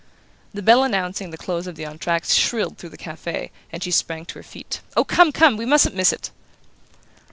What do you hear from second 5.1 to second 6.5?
come! We mustn't miss it!"